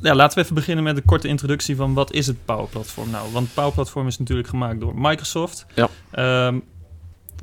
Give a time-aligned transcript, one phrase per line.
[0.00, 3.10] ja, laten we even beginnen met een korte introductie van wat is het Power Platform
[3.10, 3.32] nou?
[3.32, 5.66] Want Power Platform is natuurlijk gemaakt door Microsoft.
[5.74, 5.88] Ja.
[6.10, 6.58] Ehm,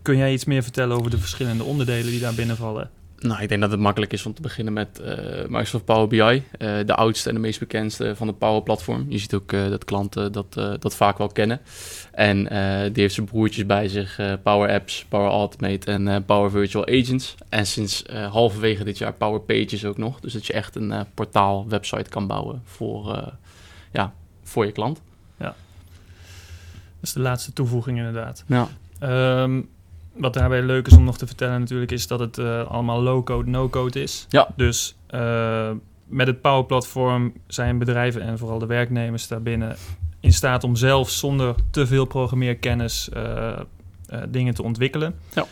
[0.02, 2.90] kun jij iets meer vertellen over de verschillende onderdelen die daar binnenvallen?
[3.26, 5.16] Nou, ik denk dat het makkelijk is om te beginnen met eh,
[5.48, 6.18] Microsoft Power BI.
[6.18, 6.44] eh,
[6.86, 9.06] de oudste en de meest bekendste van het Power Platform.
[9.10, 11.60] Je ziet ook eh, dat klanten dat, dat vaak wel kennen.
[12.12, 12.38] En
[12.94, 14.20] die heeft zijn broertjes bij zich.
[14.44, 17.36] Power Apps, Power Automate en Power Virtual Agents.
[17.50, 20.20] En sinds halverwege dit jaar Power Pages ook nog.
[20.20, 23.34] Dus dat je echt een portaal, website kan bouwen voor,
[23.92, 24.14] ja,
[24.44, 25.02] voor je klant.
[25.38, 25.54] Dat
[27.02, 28.44] is de laatste toevoeging inderdaad.
[28.48, 28.68] Ja.
[29.00, 29.62] Ehm,
[30.16, 33.50] wat daarbij leuk is om nog te vertellen natuurlijk is dat het eh, allemaal low-code,
[33.50, 34.26] no-code is.
[34.30, 34.48] Ja.
[34.56, 35.72] Dus eh,
[36.06, 39.76] met het Power Platform zijn bedrijven en vooral de werknemers daarbinnen
[40.20, 43.60] in staat om zelf zonder te veel programmeerkennis eh,
[44.30, 45.16] dingen te ontwikkelen.
[45.34, 45.46] Ja.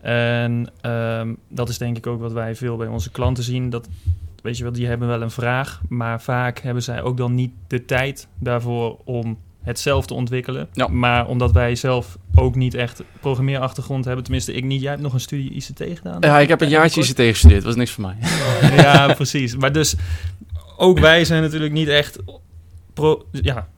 [0.00, 3.70] En ehm, dat is denk ik ook wat wij veel bij onze klanten zien.
[3.70, 3.88] Dat,
[4.42, 7.52] weet je wel, die hebben wel een vraag, maar vaak hebben zij ook dan niet
[7.66, 10.68] de tijd daarvoor om het zelf te ontwikkelen.
[10.72, 10.86] Ja.
[10.88, 14.80] Maar omdat wij zelf ook niet echt programmeerachtergrond hebben, tenminste ik niet.
[14.80, 16.16] Jij hebt nog een studie ICT gedaan?
[16.20, 17.62] ja, ik heb een jaartje ICT gestudeerd.
[17.64, 18.16] was niks voor mij.
[18.76, 19.56] ja, precies.
[19.56, 19.94] Maar dus
[20.76, 22.18] ook wij zijn natuurlijk niet echt
[22.94, 23.68] pro, ja,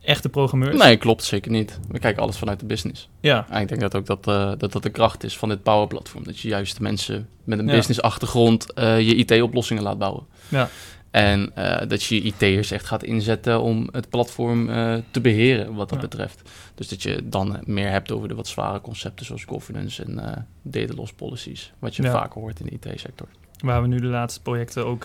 [0.00, 0.78] echte programmeurs.
[0.78, 1.78] Nee, klopt zeker niet.
[1.88, 3.08] We kijken alles vanuit de business.
[3.20, 5.62] Ja, Ja, ik denk dat ook dat, eh, dat dat de kracht is van dit
[5.62, 6.24] Power Platform.
[6.24, 7.72] Dat je juist de mensen met een Ja.
[7.72, 10.22] business achtergrond eh, je IT-oplossingen laat bouwen.
[10.48, 10.68] Ja.
[11.12, 15.88] En eh, dat je IT'ers echt gaat inzetten om het platform eh, te beheren wat
[15.88, 16.08] dat Ja.
[16.08, 16.50] betreft.
[16.74, 20.36] Dus dat je dan meer hebt over de wat zware concepten zoals governance en eh
[20.62, 21.72] data loss policies.
[21.78, 22.10] Wat je Ja.
[22.10, 23.26] vaker hoort in de IT-sector.
[23.64, 25.04] waar we nu de laatste projecten ook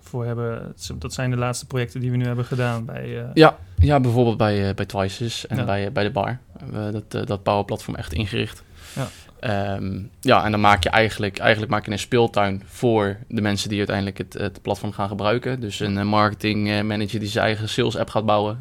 [0.00, 0.74] voor hebben.
[0.98, 3.30] Dat zijn de laatste projecten die we nu hebben gedaan bij...
[3.34, 5.64] Ja, ja bijvoorbeeld bij, bij Twices en Ja.
[5.64, 6.38] bij, bij de bar.
[6.58, 8.62] hebben we dat, eh, dat Power Platform echt ingericht.
[8.94, 9.08] Ja.
[9.46, 13.68] Ehm, ja, en dan maak je eigenlijk, eigenlijk maak je een speeltuin voor de mensen
[13.68, 15.60] die uiteindelijk het, het platform gaan gebruiken.
[15.60, 18.58] Dus een eh, marketing eh, manager die zijn eigen sales app gaat bouwen.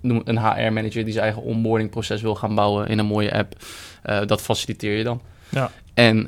[0.00, 3.34] Noem een HR manager die zijn eigen onboarding proces wil gaan bouwen in een mooie
[3.34, 3.56] app.
[4.26, 5.20] Dat faciliteer je dan.
[5.48, 5.70] Ja.
[5.94, 6.26] En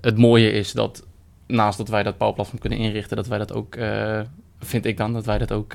[0.00, 1.04] het mooie is dat
[1.46, 3.76] naast dat wij dat Power Platform kunnen inrichten, dat wij dat ook,
[4.60, 5.74] vind ik dan, dat wij dat ook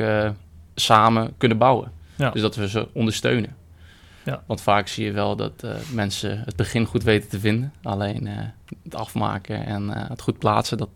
[0.76, 1.92] samen kunnen bouwen.
[2.16, 2.30] Ja.
[2.30, 3.56] Dus dat we ze ondersteunen.
[4.30, 4.44] Ja.
[4.46, 7.74] Want vaak zie je wel dat eh, mensen het begin goed weten te vinden.
[7.84, 8.38] Alleen eh,
[8.84, 10.90] het afmaken en eh, het goed plaatsen, dat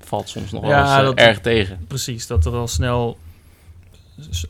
[0.00, 1.84] valt soms nog wel Ja, eens dat- erg tegen.
[1.86, 3.18] Precies, dat er al snel,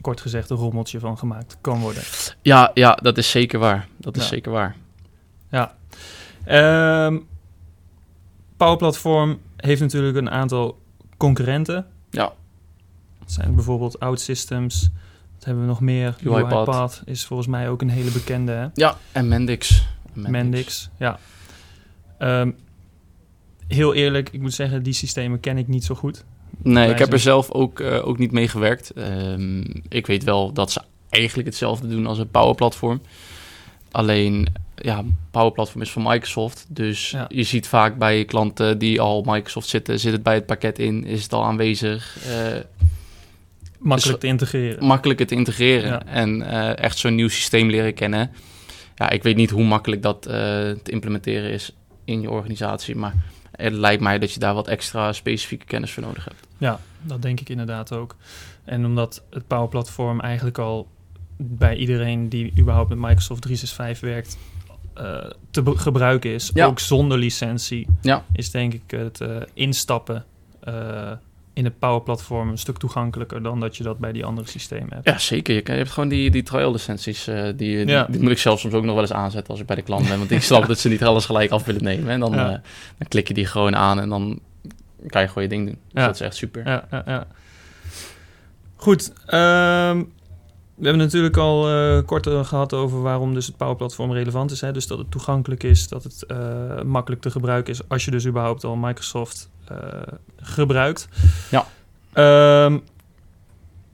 [0.01, 2.03] kort gezegd, een rommeltje van gemaakt kan worden.
[2.43, 3.89] Ja, ja, dat is zeker waar.
[3.97, 4.29] Dat is Ja.
[4.29, 4.77] zeker waar.
[6.45, 7.19] Ehm
[8.57, 10.79] Power Platform heeft natuurlijk een aantal
[11.17, 11.87] concurrenten.
[12.11, 12.33] Ja.
[13.19, 14.91] Dat zijn bijvoorbeeld OutSystems.
[15.45, 16.17] Wat hebben we nog meer?
[16.33, 16.53] UiPath.
[16.69, 18.53] UiPath is volgens mij ook een hele bekende.
[18.53, 18.67] Hè?
[18.75, 19.87] Ja, en Mendix.
[20.13, 21.19] Mendix, ja.
[22.19, 22.51] Ehm,
[23.69, 26.25] heel eerlijk, ik moet zeggen, die systemen ken ik niet zo goed.
[26.63, 28.91] Nee, ik heb er zelf ook, eh, ook niet mee gewerkt.
[28.91, 33.01] Ehm, ik weet wel dat ze eigenlijk hetzelfde doen als een Power Platform.
[33.91, 36.67] Alleen, ja, Power Platform is van Microsoft.
[36.69, 37.25] Dus Ja.
[37.29, 41.05] je ziet vaak bij klanten die al Microsoft zitten, zit het bij het pakket in,
[41.05, 42.17] is het al aanwezig.
[42.29, 42.57] eh,
[43.85, 44.85] Makkelijk Dus- te integreren.
[44.87, 46.07] makkelijker te integreren Ja.
[46.07, 48.31] en eh, echt zo'n nieuw systeem leren kennen.
[48.95, 53.15] Ja, ik weet niet hoe makkelijk dat eh, te implementeren is in je organisatie, maar
[53.51, 56.47] het lijkt mij dat je daar wat extra specifieke kennis voor nodig hebt.
[56.59, 58.17] Ja, dat denk ik inderdaad ook.
[58.65, 60.89] En omdat het Power Platform eigenlijk al
[61.37, 64.39] bij iedereen die überhaupt met Microsoft 365 werkt
[64.95, 66.67] eh, te gebruiken is, Ja.
[66.67, 68.25] ook zonder licentie, Ja.
[68.33, 69.21] is denk ik het
[69.55, 70.25] instappen
[71.55, 74.89] in het Power Platform een stuk toegankelijker dan dat je dat bij die andere systemen
[74.93, 75.07] hebt.
[75.09, 75.55] Ja, zeker.
[75.55, 77.27] Je, je hebt gewoon die, die trial licenties.
[77.27, 78.07] eh, die, die, Ja.
[78.11, 80.09] die moet ik zelf soms ook nog wel eens aanzetten als ik bij de klant
[80.09, 80.19] ben.
[80.19, 82.09] Want ik snap dat ze niet alles gelijk af willen nemen.
[82.11, 82.45] En dan, Ja.
[82.53, 82.59] eh,
[82.99, 84.41] dan klik je die gewoon aan en dan
[85.07, 85.79] kan je gewoon je ding doen.
[85.93, 86.07] Dus Ja.
[86.07, 86.67] dat is echt super.
[86.67, 87.27] Ja, ja, ja.
[88.77, 89.13] Goed.
[89.27, 90.03] ehm,
[90.75, 94.51] we hebben natuurlijk al eh, kort eh, gehad over waarom dus het Power Platform relevant
[94.51, 94.61] is.
[94.61, 94.73] Hè?
[94.73, 96.25] Dus dat het toegankelijk is, dat het
[96.85, 99.51] makkelijk te gebruiken is als je dus überhaupt al Microsoft
[100.37, 101.09] gebruikt.
[101.51, 101.67] Ja.
[102.13, 102.79] Ehm,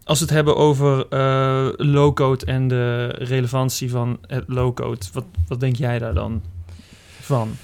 [0.05, 5.61] als we het hebben over eh, low-code en de relevantie van het low-code, wat, wat
[5.61, 6.43] denk jij daar dan
[7.20, 7.56] van?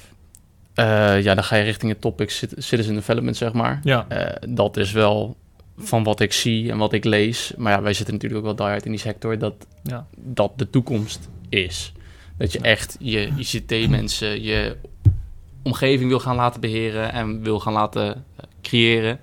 [0.75, 3.81] Eh, ja, dan ga je richting het topic cit- citizen development, zeg maar.
[3.83, 5.37] Ja, Eh, dat is wel
[5.79, 7.53] van wat ik zie en wat ik lees.
[7.57, 10.71] Maar ja, wij zitten natuurlijk ook wel diehard in die sector dat ja, dat de
[10.71, 11.93] toekomst is.
[12.39, 14.77] Dat je echt je ICT-mensen, je
[15.67, 19.21] omgeving wil gaan laten beheren en wil gaan laten eh, creëren.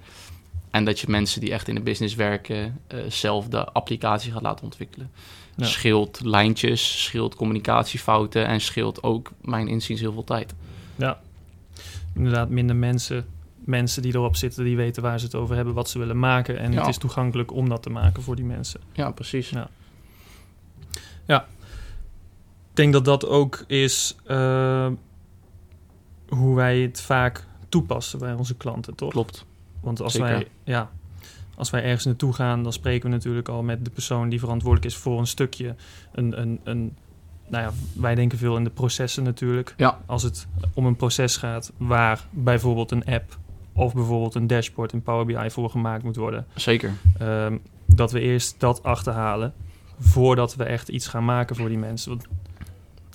[0.72, 4.42] En dat je mensen die echt in de business werken, eh, zelf de applicatie gaat
[4.42, 5.12] laten ontwikkelen.
[5.56, 5.66] Ja.
[5.66, 10.54] Scheelt lijntjes, scheelt communicatiefouten en scheelt ook, mijn inziens, heel veel tijd.
[10.96, 11.20] ja.
[12.16, 13.26] Inderdaad, minder mensen
[13.66, 16.60] mensen die erop zitten, die weten waar ze het over hebben, wat ze willen maken.
[16.60, 16.80] En Ja.
[16.80, 18.80] het is toegankelijk om dat te maken voor die mensen.
[18.94, 19.50] Ja, precies.
[19.50, 21.46] Ja.
[22.70, 24.88] Ik denk dat dat ook is eh,
[26.34, 29.12] hoe wij het vaak toepassen bij onze klanten, toch?
[29.12, 29.46] Klopt.
[29.80, 30.30] Want als Zeker.
[30.30, 30.92] wij, ja,
[31.56, 34.94] als wij ergens naartoe gaan, dan spreken we natuurlijk al met de persoon die verantwoordelijk
[34.94, 35.76] is voor een stukje.
[36.12, 36.96] Een, een, een,
[37.48, 39.74] nou ja, wij denken veel in de processen natuurlijk.
[39.78, 40.00] Ja.
[40.06, 43.38] Als het om een proces gaat waar bijvoorbeeld een app
[43.74, 46.46] of bijvoorbeeld een dashboard in Power BI voor gemaakt moet worden.
[46.56, 46.92] Zeker.
[47.20, 49.54] ehm, dat we eerst dat achterhalen
[50.00, 52.10] voordat we echt iets gaan maken voor die mensen.
[52.10, 52.28] Want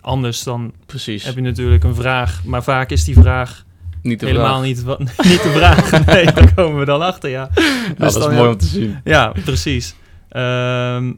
[0.08, 1.24] anders dan Precies.
[1.24, 3.64] heb je natuurlijk een vraag, maar vaak is die vraag
[4.02, 4.62] niet de helemaal vraag.
[4.66, 4.98] niet, wat,
[5.30, 6.02] niet te vragen.
[6.14, 7.50] Nee, daar komen we dan achter, ja.
[7.54, 9.00] Ja, Dus dat is dan- mooi om te zien.
[9.04, 9.94] Ja, precies.
[10.28, 11.12] Ehm,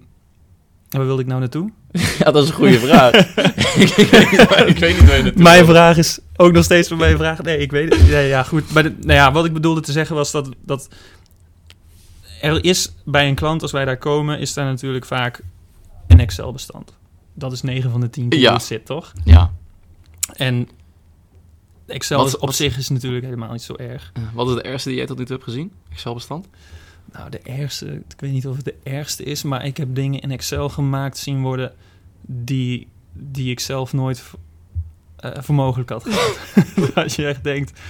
[0.91, 1.71] waar wilde ik nou naartoe?
[2.19, 3.13] Ja, dat is een goede vraag.
[3.15, 6.89] ik, weet niet, ik weet niet waar je naartoe Mijn vraag is ook nog steeds
[6.89, 7.43] voor mijn vraag.
[7.43, 8.09] Nee, ik weet het.
[8.09, 8.73] Nee, ja, goed.
[8.73, 10.89] Maar de- nou ja, wat ik bedoelde te zeggen was dat, dat
[12.41, 15.41] er is bij een klant, als wij daar komen, is daar natuurlijk vaak
[16.07, 16.93] een Excel-bestand.
[17.41, 18.59] Dat is 9 van de 10 keer Ja.
[18.59, 19.13] zit, toch?
[19.25, 19.53] Ja.
[20.33, 20.69] En
[21.87, 24.13] Excel Wat- is op wat- zich is natuurlijk helemaal niet zo erg.
[24.35, 25.73] Wat is het ergste die jij tot nu toe hebt gezien?
[25.91, 26.49] Excel-bestand?
[27.13, 30.21] Nou, de ergste, ik weet niet of het de ergste is, maar ik heb dingen
[30.21, 31.73] in Excel gemaakt zien worden
[32.27, 34.23] die, die ik zelf nooit
[35.17, 36.39] eh, voor mogelijk had gehad.
[36.95, 37.81] dat je echt denkt,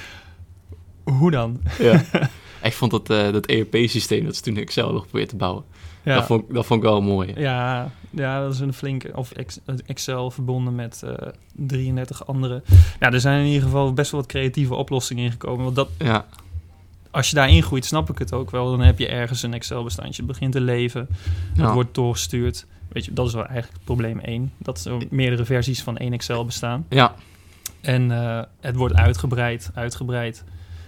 [1.05, 1.61] hoe dan?
[1.79, 2.05] Ja.
[2.63, 5.65] ik vond dat, eh, dat ERP-systeem dat ze toen Excel hebben geprobeerd te bouwen.
[6.03, 7.33] Ja, Dat, vond, ik- dat vond ik wel mooi.
[7.37, 9.11] ja, ja, dat is een flinke.
[9.15, 12.63] Of ex- Excel verbonden met eh 33 andere.
[13.01, 15.65] Ja, er zijn in ieder geval best wel wat creatieve oplossingen ingekomen.
[15.65, 16.27] Want dat, Ja.
[17.11, 18.71] als je daarin groeit, snap ik het ook wel.
[18.71, 20.23] Dan heb je ergens een Excel-bestandje.
[20.23, 21.09] Het begint te leven.
[21.55, 21.63] Ja.
[21.65, 22.67] Het wordt doorgestuurd.
[22.89, 24.53] Weet je, dat is wel eigenlijk probleem 1.
[24.59, 26.87] Dat er meerdere versies van één Excel bestaan.
[26.89, 27.15] ja.
[27.81, 30.45] En eh, het wordt uitgebreid, uitgebreid.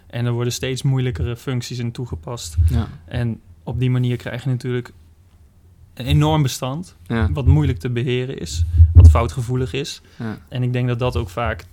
[0.06, 2.56] En er worden steeds moeilijkere functies in toegepast.
[2.70, 2.88] Ja.
[3.04, 4.92] En op die manier krijg je natuurlijk
[5.94, 6.96] een enorm bestand.
[7.06, 7.32] Ja.
[7.32, 8.64] Wat moeilijk te beheren is.
[8.94, 10.00] Wat foutgevoelig is.
[10.18, 10.38] Ja.
[10.48, 11.64] En ik denk dat dat ook vaak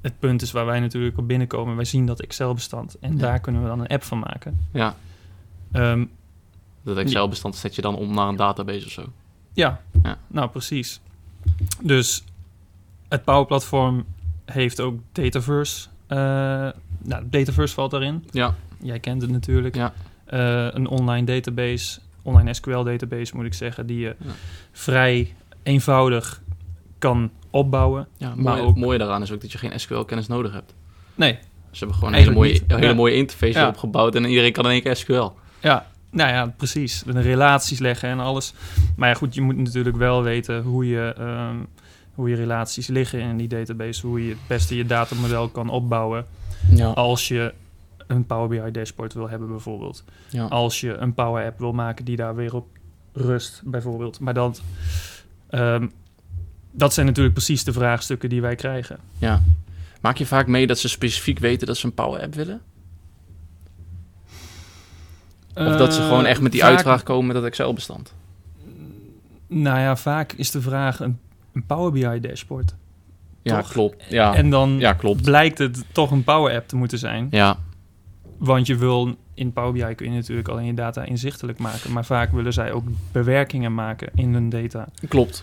[0.00, 1.76] het punt is waar wij natuurlijk op binnenkomen.
[1.76, 2.98] Wij zien dat Excel-bestand.
[3.00, 3.18] En Ja.
[3.18, 4.60] daar kunnen we dan een app van maken.
[4.72, 4.96] ja.
[5.72, 6.04] Ehm,
[6.84, 9.04] Dat Excel-bestand zet je dan om naar een database of zo.
[9.52, 10.18] Ja, Ja.
[10.26, 11.00] nou precies.
[11.82, 12.24] Dus
[13.08, 14.04] het Power Platform
[14.44, 15.88] heeft ook Dataverse.
[16.06, 16.18] eh
[17.04, 18.24] nou, Dataverse valt daarin.
[18.30, 18.54] Ja.
[18.80, 19.74] Jij kent het natuurlijk.
[19.74, 19.92] Ja.
[20.24, 24.30] Eh, een online database, online SQL database moet ik zeggen, die je Ja.
[24.72, 26.42] vrij eenvoudig
[26.98, 28.08] kan opbouwen.
[28.16, 30.74] Ja, Maar mooi, ook- mooie daaraan is ook dat je geen SQL-kennis nodig hebt.
[31.14, 31.38] Nee,
[31.70, 32.94] Ze hebben gewoon een hele mooie, een hele Ja.
[32.94, 33.68] mooie interface Ja.
[33.68, 35.30] opgebouwd en iedereen kan in één keer SQL.
[35.60, 37.02] ja, nou ja, precies.
[37.06, 38.54] De relaties leggen en alles.
[38.96, 41.56] Maar ja, goed, je moet natuurlijk wel weten hoe je, ehm,
[42.14, 44.06] hoe je relaties liggen in die database.
[44.06, 46.26] Hoe je het beste je datamodel kan opbouwen.
[46.74, 46.88] Ja.
[46.88, 47.54] als je
[48.06, 50.04] een Power BI dashboard wil hebben bijvoorbeeld.
[50.28, 50.44] ja.
[50.44, 52.66] Als je een Power App wil maken die daar weer op
[53.12, 54.20] rust bijvoorbeeld.
[54.20, 54.62] Maar dat,
[55.50, 55.88] ehm,
[56.70, 58.98] dat zijn natuurlijk precies de vraagstukken die wij krijgen.
[59.18, 59.42] ja.
[60.00, 62.60] Maak je vaak mee dat ze specifiek weten dat ze een Power-app willen?
[65.54, 68.14] Of dat ze gewoon echt met die Eh, vaak- uitvraag komen met dat Excel-bestand?
[69.46, 71.18] Nou ja, vaak is de vraag een,
[71.52, 72.74] een Power BI dashboard.
[73.42, 73.70] Ja, Toch?
[73.70, 74.04] klopt.
[74.08, 75.22] Ja, En dan ja klopt.
[75.22, 77.28] blijkt het toch een Power App te moeten zijn.
[77.30, 77.56] Ja,
[78.44, 81.92] Want je wil in Power BI kun je natuurlijk alleen je data inzichtelijk maken.
[81.92, 84.88] Maar vaak willen zij ook bewerkingen maken in hun data.
[85.08, 85.42] klopt.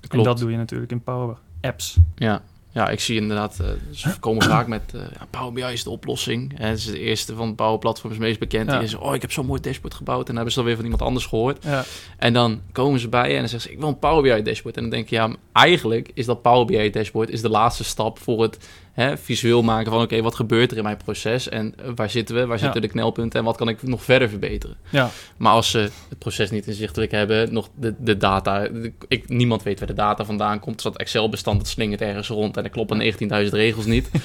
[0.00, 0.24] En Klopt.
[0.24, 1.96] dat doe je natuurlijk in Power Apps.
[2.16, 2.42] Ja.
[2.70, 5.90] ja, ik zie inderdaad, eh, ze komen vaak met eh, ja, Power BI is de
[5.90, 6.58] oplossing.
[6.58, 8.70] En het is de eerste van de Power Platform is meest bekend.
[8.70, 8.76] Ja.
[8.78, 10.20] Die is, oh, ik heb zo'n mooi dashboard gebouwd.
[10.20, 11.64] En dan hebben ze dan weer van iemand anders gehoord.
[11.64, 11.84] Ja,
[12.16, 14.42] En dan komen ze bij je en dan zeggen ze, ik wil een Power BI
[14.42, 14.76] dashboard.
[14.76, 18.18] En dan denk je, ja, eigenlijk is dat Power BI dashboard is de laatste stap
[18.18, 21.48] voor het hè, visueel maken van, oké, wat gebeurt er in mijn proces?
[21.48, 22.46] En eh, waar zitten we?
[22.46, 22.62] Waar Ja.
[22.62, 23.38] zitten de knelpunten?
[23.38, 24.76] En wat kan ik nog verder verbeteren?
[24.90, 25.10] ja.
[25.36, 29.62] Maar als ze het proces niet inzichtelijk hebben, nog de, de data, de- ik, niemand
[29.62, 30.74] weet waar de data vandaan komt.
[30.74, 32.98] Dus dat Excel-bestand, dat slingert ergens rond en er kloppen
[33.46, 34.10] 19.000 regels niet.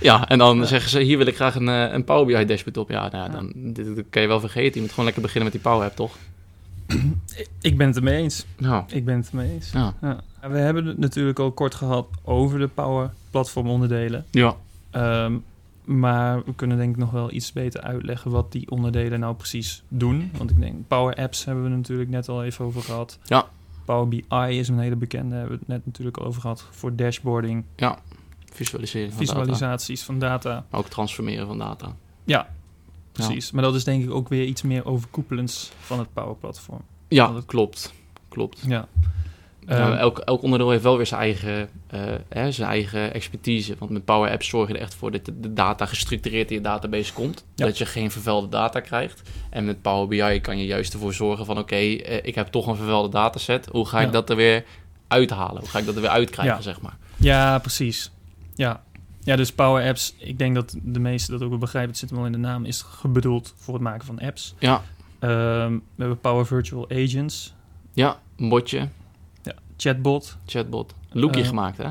[0.00, 0.64] Ja, en dan Ja.
[0.64, 2.90] zeggen ze, hier wil ik graag een, eh, een Power BI dashboard op.
[2.90, 4.72] Ja, nou, ja, dan dit, dit kan je wel vergeten.
[4.74, 6.16] Je moet gewoon lekker beginnen met die Power App, toch?
[7.60, 8.44] Ik ben het ermee eens.
[8.58, 9.70] Nou, Ik ben het ermee eens.
[9.72, 9.94] ja.
[10.00, 10.20] Ja.
[10.48, 14.24] We hebben het natuurlijk al kort gehad over de Power Platform onderdelen.
[14.30, 14.56] Ja,
[14.90, 15.36] Ehm,
[15.84, 19.82] maar we kunnen denk ik nog wel iets beter uitleggen wat die onderdelen nou precies
[19.88, 20.30] doen.
[20.36, 23.18] Want ik denk, Power Apps hebben we natuurlijk net al even over gehad.
[23.24, 23.48] Ja.
[23.84, 26.64] Power BI is een hele bekende, hebben we het net natuurlijk al over gehad.
[26.70, 27.64] Voor dashboarding,
[28.52, 29.32] visualiseren van data.
[29.38, 30.64] visualisaties van data.
[30.70, 31.94] Maar ook transformeren van data.
[32.24, 32.48] Ja,
[33.12, 33.50] precies.
[33.50, 36.80] Maar dat is denk ik ook weer iets meer overkoepelends van het Power Platform.
[37.08, 37.92] Ja, het- klopt.
[38.28, 38.62] Klopt.
[38.66, 38.88] Ja.
[39.66, 43.74] Nou, Ehm, elk, elk onderdeel heeft wel weer zijn eigen, eh, hè, zijn eigen expertise.
[43.78, 46.56] Want met Power Apps zorg je er echt voor dat de, de data gestructureerd in
[46.56, 47.44] je database komt.
[47.54, 47.64] Ja.
[47.64, 49.22] Dat je geen vervuilde data krijgt.
[49.50, 51.58] En met Power BI kan je juist ervoor zorgen van...
[51.58, 53.68] oké, eh, ik heb toch een vervuilde dataset.
[53.72, 54.12] Hoe ga ik Ja.
[54.12, 54.64] dat er weer
[55.08, 55.60] uithalen?
[55.60, 56.62] Hoe ga ik dat er weer uitkrijgen, Ja.
[56.62, 56.96] zeg maar?
[57.16, 58.10] Ja, precies.
[58.54, 58.82] Ja.
[59.20, 62.10] ja, dus Power Apps, ik denk dat de meesten dat ook wel begrijpen, het zit
[62.10, 64.54] wel in de naam, is bedoeld voor het maken van apps.
[64.58, 64.82] Ja,
[65.18, 67.54] Ehm, we hebben Power Virtual Agents,
[67.92, 68.88] ja een botje,
[69.76, 70.36] chatbot.
[70.46, 70.94] chatbot.
[71.12, 71.88] Lookje Eh, gemaakt, hè?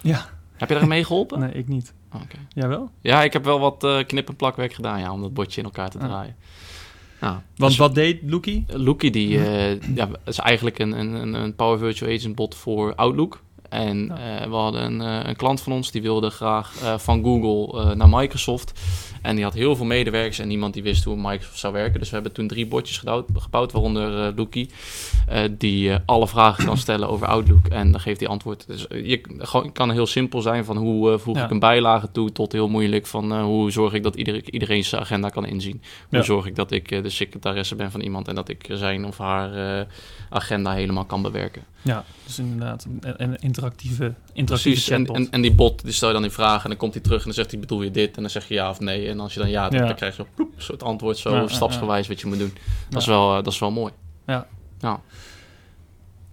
[0.00, 0.26] Ja.
[0.56, 1.38] Heb je daar mee geholpen?
[1.40, 1.94] Nee, ik niet.
[2.14, 2.36] Oh, oké.
[2.48, 2.90] Jawel?
[3.00, 5.64] Ja, ik heb wel wat eh, knip- en plakwerk gedaan, ja, om dat botje in
[5.66, 6.04] elkaar te Ah.
[6.04, 6.36] draaien.
[7.20, 8.64] Nou, Want dus- wat deed Loekie?
[8.68, 13.42] Lookie die, eh, ja, is eigenlijk een, een- een Power Virtual Agent bot voor Outlook.
[13.72, 14.40] En Ja.
[14.40, 17.94] eh, we hadden een, eh, een klant van ons die wilde graag eh, van Google
[17.94, 18.80] naar Microsoft.
[19.22, 21.98] En die had heel veel medewerkers en niemand die wist hoe Microsoft zou werken.
[21.98, 24.70] Dus we hebben toen drie botjes gebouwd, gebouwd waaronder Lookie.
[25.28, 28.64] eh, die alle vragen kan stellen over Outlook en dan geeft hij antwoord.
[28.66, 31.44] Dus je gewoon, kan heel simpel zijn van hoe voeg Ja.
[31.44, 35.00] ik een bijlage toe tot heel moeilijk van hoe zorg ik dat ieder, iedereen zijn
[35.02, 35.82] agenda kan inzien.
[36.08, 36.24] Hoe Ja.
[36.24, 39.86] zorg ik dat ik de secretaresse ben van iemand en dat ik zijn of haar
[40.30, 41.62] agenda helemaal kan bewerken.
[41.82, 45.16] Ja, dus inderdaad een, een interactieve, interactieve Precies, en, chatbot.
[45.16, 47.18] en, en die bot, die stel je dan die vraag en dan komt hij terug
[47.18, 48.16] en dan zegt hij bedoel je dit?
[48.16, 49.08] En dan zeg je ja of nee.
[49.08, 49.86] En als je dan ja doet, Ja.
[49.86, 52.38] dan krijg je zo ploep, een soort antwoord, zo Ja, ja, stapsgewijs wat je moet
[52.38, 52.52] doen.
[52.88, 53.12] Dat, is Ja.
[53.12, 53.92] wel, eh, dat is wel mooi.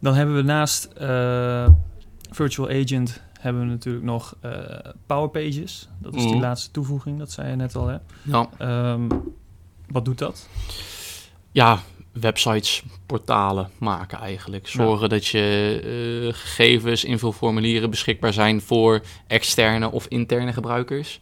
[0.01, 1.67] Dan hebben we naast eh,
[2.31, 4.51] Virtual Agent hebben we natuurlijk nog eh,
[5.05, 5.87] Power Pages.
[5.97, 6.41] Dat is die Mhm.
[6.41, 7.87] laatste toevoeging, dat zei je net al.
[7.87, 7.97] Hè?
[8.23, 9.07] Ja, Ehm,
[9.87, 10.47] wat doet dat?
[11.51, 11.79] ja
[12.11, 14.67] websites, portalen maken eigenlijk.
[14.67, 15.79] Zorgen dat je
[16.27, 21.19] eh, gegevens, invulformulieren beschikbaar zijn voor externe of interne gebruikers.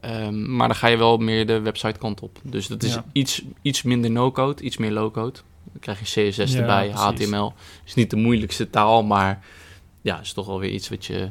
[0.00, 2.38] Ehm, maar dan ga je wel meer de website kant op.
[2.42, 3.04] Dus dat is Ja.
[3.12, 5.38] iets, iets minder no-code, iets meer low-code.
[5.64, 7.26] Dan krijg je CSS Ja, erbij, precies.
[7.26, 7.52] HTML.
[7.86, 9.44] Is niet de moeilijkste taal, maar
[10.02, 11.28] ja, is toch wel weer iets wat je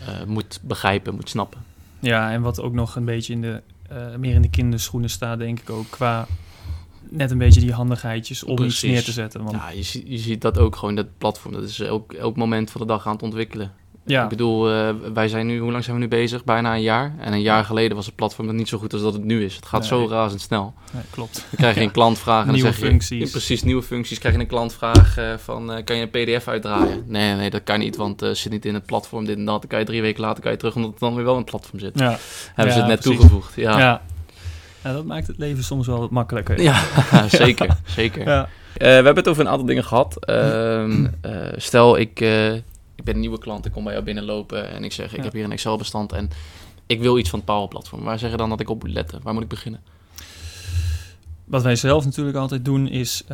[0.00, 1.64] eh, moet begrijpen, moet snappen.
[1.98, 5.38] Ja, en wat ook nog een beetje in de, eh, meer in de kinderschoenen staat,
[5.38, 6.26] denk ik ook, qua
[7.10, 9.40] net een beetje die handigheidjes om iets neer te zetten.
[9.44, 11.52] Want, Ja, je, ziet- je ziet dat ook gewoon, dat platform.
[11.52, 13.72] Dat is elk, elk moment van de dag aan het ontwikkelen.
[14.06, 16.44] ja, Ik bedoel, eh, wij zijn nu, hoe lang zijn we nu bezig?
[16.44, 17.14] Bijna een jaar.
[17.18, 19.44] En een jaar geleden was het platform nog niet zo goed als dat het nu
[19.44, 19.56] is.
[19.56, 19.88] Het gaat Nee.
[19.88, 20.74] zo razendsnel.
[20.92, 21.34] nee, klopt.
[21.50, 22.86] Dan krijg je een klantvraag en dan zeg je...
[22.86, 23.30] functies.
[23.30, 24.18] Precies, nieuwe functies.
[24.18, 27.04] Krijg je een klantvraag eh, van, eh, kan je een pdf uitdraaien?
[27.06, 29.60] Nee, nee, dat kan niet, want eh zit niet in het platform, dit en dat.
[29.60, 31.40] Dan kan je drie weken later kan je terug, omdat het dan weer wel in
[31.40, 31.98] het platform zit.
[31.98, 32.18] Ja,
[32.54, 33.18] Hebben ze het net precies.
[33.18, 33.52] toegevoegd.
[33.56, 34.02] Ja,
[34.86, 34.92] ja.
[34.92, 36.60] Dat maakt het leven soms wel wat makkelijker.
[36.70, 36.82] ja.
[37.28, 38.26] zeker, zeker.
[38.26, 38.48] Ja.
[38.76, 40.24] Eh, we hebben het over een aantal dingen gehad.
[40.24, 44.70] Ehm, eh, stel, ik, eh, ik ben een nieuwe klant, ik kom bij jou binnenlopen
[44.70, 46.30] en ik zeg, ik heb hier een Excel-bestand en
[46.86, 48.02] ik wil iets van het Power-platform.
[48.02, 49.20] Waar zeg je dan dat ik op moet letten?
[49.22, 49.80] Waar moet ik beginnen?
[51.44, 53.24] Wat wij zelf natuurlijk altijd doen is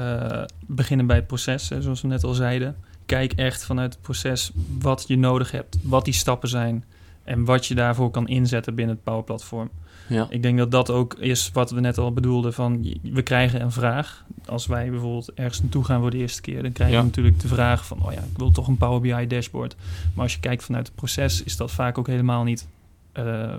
[0.66, 2.76] beginnen bij het proces, hè, zoals we net al zeiden.
[3.06, 6.84] Kijk echt vanuit het proces wat je nodig hebt, wat die stappen zijn
[7.24, 9.70] en wat je daarvoor kan inzetten binnen het Power Platform.
[10.12, 13.60] Ja, Ik denk dat dat ook is wat we net al bedoelden van we krijgen
[13.62, 14.24] een vraag.
[14.46, 17.02] Als wij bijvoorbeeld ergens naartoe gaan voor de eerste keer, dan krijg je Ja.
[17.02, 19.76] natuurlijk de vraag van oh ja, ik wil toch een Power BI dashboard.
[20.14, 22.66] Maar als je kijkt vanuit het proces, is dat vaak ook helemaal niet
[23.12, 23.54] eh,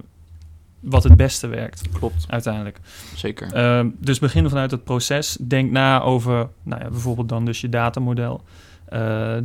[0.80, 2.26] wat het beste werkt klopt.
[2.30, 2.80] uiteindelijk.
[3.16, 3.54] Zeker.
[3.54, 5.38] Ehm, dus begin vanuit het proces.
[5.42, 8.44] Denk na over, nou ja, bijvoorbeeld dan dus je datamodel.
[8.86, 9.38] Eh,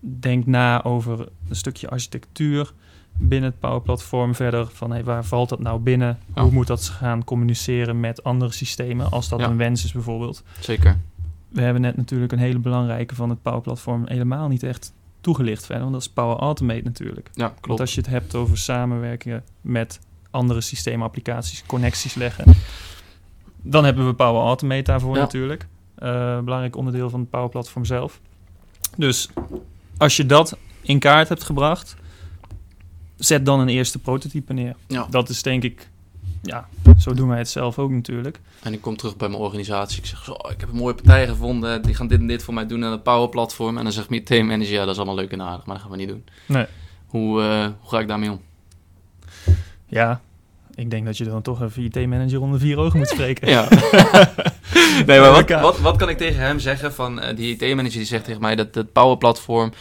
[0.00, 1.18] denk na over
[1.48, 2.72] een stukje architectuur
[3.18, 4.34] binnen het Power Platform.
[4.34, 6.18] Verder van hey, waar valt dat nou binnen?
[6.34, 9.46] Hoe moet dat gaan communiceren met andere systemen als dat Ja.
[9.46, 10.42] een wens is bijvoorbeeld.
[10.60, 10.98] Zeker.
[11.48, 15.64] We hebben net natuurlijk een hele belangrijke van het Power Platform helemaal niet echt toegelicht
[15.66, 15.82] verder.
[15.82, 17.30] Want dat is Power Automate natuurlijk.
[17.34, 17.80] Ja, Want klopt.
[17.80, 22.44] als je het hebt over samenwerkingen met andere systeemapplicaties, connecties leggen,
[23.62, 25.20] dan hebben we Power Automate daarvoor Ja.
[25.20, 25.66] natuurlijk.
[25.94, 28.20] Eh, belangrijk onderdeel van het Power Platform zelf.
[28.96, 29.28] Dus
[29.96, 31.96] als je dat in kaart hebt gebracht,
[33.16, 34.76] zet dan een eerste prototype neer.
[34.86, 35.06] Ja.
[35.10, 35.88] Dat is denk ik,
[36.42, 36.68] ja,
[36.98, 38.40] zo doen wij het zelf ook natuurlijk.
[38.62, 39.98] En ik kom terug bij mijn organisatie.
[39.98, 41.82] Ik zeg zo, oh, ik heb een mooie partij gevonden.
[41.82, 43.78] Die gaan dit en dit voor mij doen aan het Power-platform.
[43.78, 45.66] En dan zegt mijn teammanager, ja, dat is allemaal leuk en aardig.
[45.66, 46.24] Maar dat gaan we niet doen.
[46.46, 46.66] Nee.
[47.06, 48.40] Hoe, eh, hoe ga ik daarmee om?
[49.86, 50.20] Ja,
[50.74, 53.48] ik denk dat je dan toch even IT-manager onder vier ogen moet spreken.
[53.48, 53.68] Ja.
[55.06, 58.04] nee, maar wat, wat, wat kan ik tegen hem zeggen van eh, die IT-manager die
[58.04, 59.72] zegt tegen mij dat het Power-platform...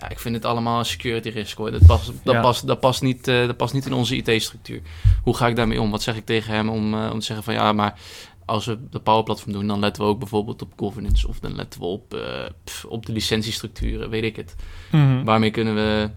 [0.00, 1.70] Ja, ik vind het allemaal een security risk hoor.
[1.70, 2.40] Dat past, dat Ja.
[2.40, 4.80] past, dat past, niet, eh, dat past niet in onze IT-structuur.
[5.22, 5.90] Hoe ga ik daarmee om?
[5.90, 7.98] Wat zeg ik tegen hem om, eh, om te zeggen van ja, maar
[8.44, 11.80] als we de Power-platform doen, dan letten we ook bijvoorbeeld op governance of dan letten
[11.80, 12.20] we op, eh,
[12.64, 14.54] pff, op de licentiestructuren, weet ik het.
[14.90, 15.24] Mhm.
[15.24, 16.10] Waarmee kunnen we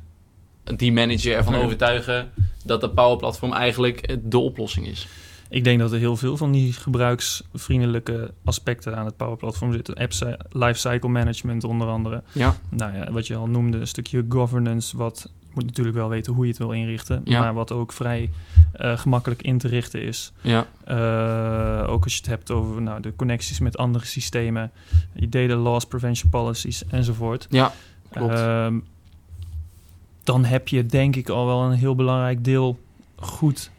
[0.76, 2.32] die manager ervan overtuigen
[2.66, 5.08] dat de Power-platform eigenlijk de oplossing is?
[5.52, 9.96] Ik denk dat er heel veel van die gebruiksvriendelijke aspecten aan het Power Platform zitten.
[9.96, 12.24] Apps, lifecycle management onder andere.
[12.32, 16.10] Ja, Nou ja, wat je al noemde, een stukje governance, wat je moet natuurlijk wel
[16.10, 17.40] weten hoe je het wil inrichten, Ja.
[17.40, 18.30] maar wat ook vrij
[18.74, 20.32] eh, gemakkelijk in te richten is.
[20.42, 24.72] ja, Eh, ook als je het hebt over nou, de connecties met andere systemen,
[25.14, 27.48] je data loss prevention policies enzovoort.
[27.50, 27.74] ja,
[28.10, 28.34] klopt.
[28.34, 28.80] Ehm,
[30.24, 32.80] dan heb je denk ik al wel een heel belangrijk deel
[33.16, 33.72] goed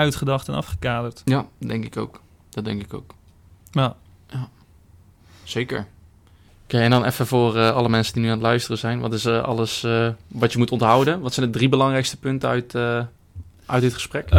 [0.00, 1.22] uitgedacht en afgekaderd.
[1.24, 2.20] ja, denk ik ook.
[2.50, 3.14] Dat denk ik ook.
[3.72, 3.92] Nou,
[5.50, 5.86] Zeker.
[6.64, 9.00] Oké, en dan even voor eh, alle mensen die nu aan het luisteren zijn.
[9.00, 11.20] Wat is eh, alles eh, wat je moet onthouden?
[11.20, 13.04] Wat zijn de drie belangrijkste punten uit, eh,
[13.66, 14.30] uit dit gesprek?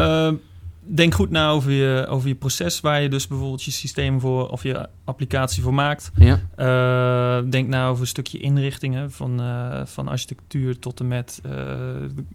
[0.84, 4.48] Denk goed na over je, over je proces waar je dus bijvoorbeeld je systeem voor
[4.50, 6.12] of je applicatie voor maakt.
[6.16, 11.40] ja, Eh, denk na over een stukje inrichtingen van, eh, van architectuur tot en met
[11.44, 11.52] eh,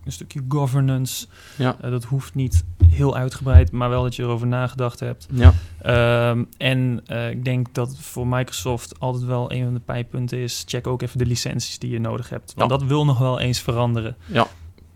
[0.04, 1.26] een stukje governance.
[1.56, 5.26] ja, dat hoeft niet heel uitgebreid, maar wel dat je erover nagedacht hebt.
[5.32, 7.00] ja, Ehm, en
[7.30, 10.62] ik denk dat voor Microsoft altijd wel een van de pijpunten is.
[10.66, 12.52] Check ook even de licenties die je nodig hebt.
[12.54, 12.76] Want Ja.
[12.78, 14.16] dat wil nog wel eens veranderen.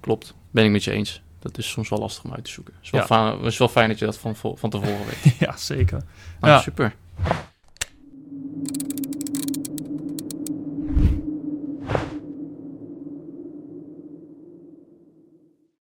[0.01, 0.35] klopt.
[0.51, 1.23] Ben ik met je eens.
[1.41, 2.75] Dat is soms wel lastig om uit te zoeken.
[2.75, 3.07] Het is wel, Ja.
[3.07, 5.35] fijn, het is wel fijn dat je dat van, van tevoren weet.
[5.39, 6.03] ja, zeker.
[6.41, 6.61] Nou, Ja.
[6.61, 6.95] Super.